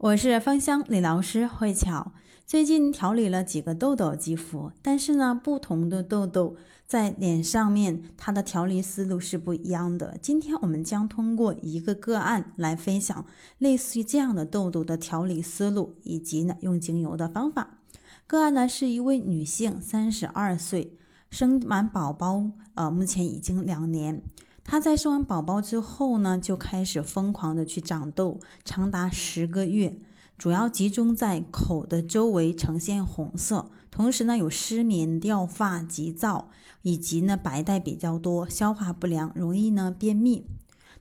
[0.00, 2.12] 我是芳香理疗师慧巧，
[2.46, 10.16] 最近调理了几个痘痘肌肤，但是呢，不同的痘痘在脸上面，它的调理思路是不一样的。
[10.22, 13.26] 今天我们将通过一个个案来分享
[13.58, 17.80] 类似于这样的痘痘的调理思路，以及呢用精油的方法。
[18.26, 20.96] 个案呢是一位女性，三十二岁，
[21.28, 24.22] 生完宝宝，呃，目前已经两年。
[24.70, 29.96] 她在生完宝宝之后呢，就开始疯狂的去长痘，长达十个月，
[30.38, 36.50] 主要集中在口的周围呈现红色，同时呢有失眠、掉发、急躁，
[36.82, 40.46] 以及呢白带比较多，消化不良，容易呢便秘。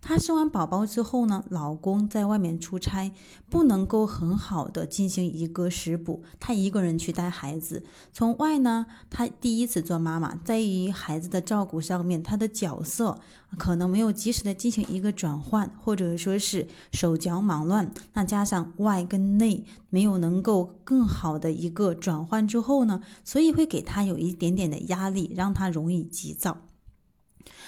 [0.02, 3.12] 她生完宝宝之后呢，老公在外面出差，
[3.50, 7.84] 不能够很好的进行一个食补，她一个人去带孩子。
[8.12, 13.20] 从外呢，她第一次做妈妈，在于孩子的照顾上面，她的角色
[13.58, 17.92] 可能没有及时的进行一个转换，或者说是手脚忙乱。
[18.14, 26.58] 那加上外跟内没有能够更好的一个转换之后呢，所以会给她有一点点的压力，让她容易急躁。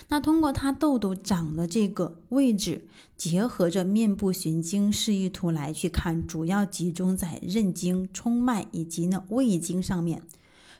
[0.09, 10.21] 那通过它痘痘长的这个位置，结合着面部循经示意图来去看，主要集中在任经、冲脉以及呢胃经上面。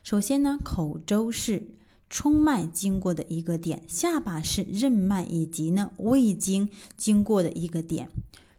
[0.02, 1.68] 首先呢，口周是
[2.10, 8.10] 冲脉经过的一个点，下巴是任脉以及呢胃经经过的一个点。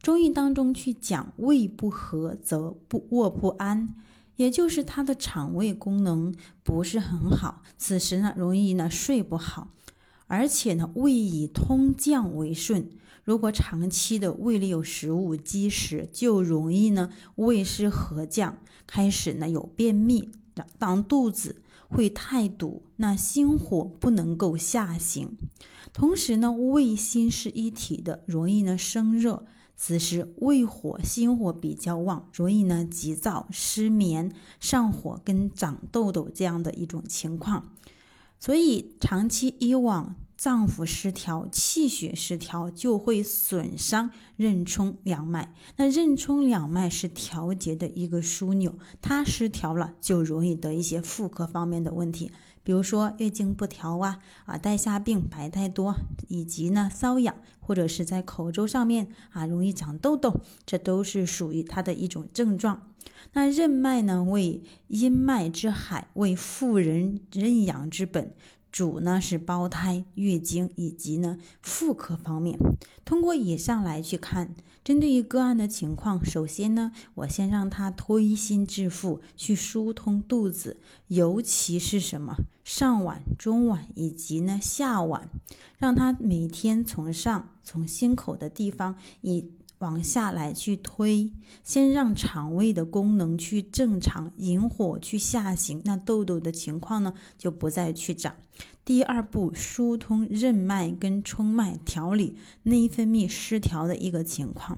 [0.01, 3.95] 中医当中去讲，胃不和则不卧不安，
[4.37, 9.69] 也就是他的肠胃功能不是很好，此时呢容易呢睡不好。
[10.33, 12.89] 而且呢，胃以通降为顺。
[13.23, 20.31] 如果长期的胃里有食物积食，就容易呢胃湿合降，开始呢有便秘。
[20.79, 25.37] 当肚子会太堵，那心火不能够下行。
[25.93, 29.45] 同时呢，胃心是一体的，容易呢生热。
[29.77, 37.71] 此时胃火、心火比较旺，容易呢急躁、失眠、上火跟长痘痘这样的一种情况。
[38.39, 40.15] 所以长期以往。
[40.35, 45.53] 脏腑失调、气血失调，就会损伤任冲两脉。
[45.77, 52.31] 那任冲两脉是调节的一个枢纽，它失调了，就容易得一些妇科方面的问题，
[52.63, 55.95] 比如说月经不调啊、啊带下病、白带多，
[56.27, 62.89] 以及呢瘙痒，或者是在口周上面啊容易长痘痘，这都是属于它的一种症状。
[63.33, 68.33] 那任脉呢，为阴脉之海，为妇人任养之本。
[68.73, 72.57] 主呢是胞胎、月经以及呢妇科方面。
[73.05, 80.77] 通过以上来去看，针对于个案的情况，首先呢，我先让他推心置腹，去疏通肚子，
[81.09, 85.27] 尤其是什么上脘、中脘以及呢下脘，
[85.77, 89.51] 让他每天从上从心口的地方以。
[89.83, 91.29] 往下来去推，
[91.61, 98.33] 先让肠胃的功能去正常，引火去下行，那痘痘的情况呢就不再去长。
[98.85, 104.77] 第二步，疏通任脉跟冲脉，调理内分泌失调的一个情况。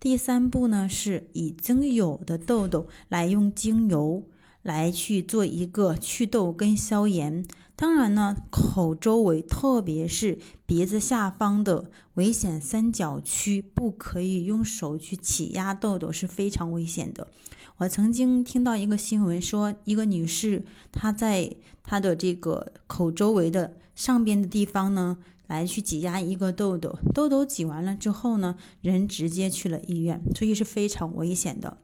[0.00, 4.24] 第三步呢，是已经有的痘痘来用精油。
[4.62, 7.46] 来去做一个祛痘跟消炎，
[7.76, 17.28] 当然呢，口周围特别是鼻子下方的危险三角区，不可以用手去挤压痘痘，是非常危险的。
[17.76, 31.76] 我曾经听到一个新闻说，一个女士她在她的这个口周围的上边的地方呢，来去挤压一个痘痘，痘痘挤完了之后呢，人直接去了医院，所以是非常危险的。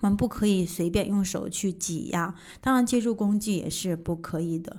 [0.00, 4.76] 我们不可以随便用手去挤压，当然借助工具也是不可以的。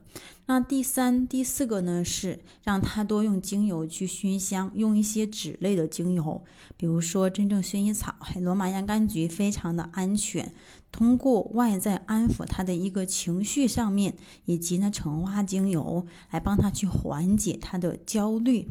[0.49, 6.41] 那第三、第四个呢，是让他多用精油去熏香，用一些脂类的精油，
[6.77, 10.53] 比如说真正薰衣草、罗马洋甘菊，非常的安全。
[10.89, 14.15] 通过外在安抚他的一个情绪上面，
[14.45, 18.69] 以及呢橙花精油来帮他去缓解他的焦虑。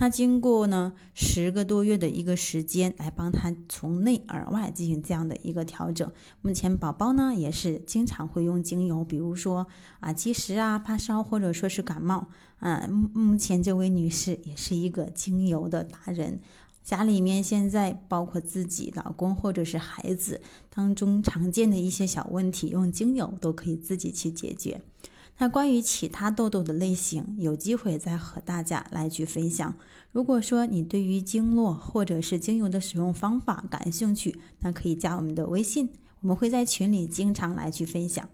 [0.00, 6.10] 那经过呢十个多月的一个时间，来帮他从内而外进行这样的一个调整。
[6.40, 9.66] 目前宝宝呢也是经常会用精油，比如说
[10.00, 12.28] 啊积食啊发烧或者说是感冒。
[12.60, 16.40] 嗯，目前这位女士也是一个精油的达人。
[16.82, 20.40] 家里面现在包括自己、老公或者是孩子
[20.74, 24.80] 当中常见的一些小问题，用精油都可以自己去解决。
[25.36, 29.74] 那关于其他痘痘的类型，有机会再和大家来去分享。
[30.10, 35.90] 如果说你对于经络或者是精油的使用方法感兴趣，那可以加我们的微信，
[36.22, 38.28] 我们会在群里经常来去分享。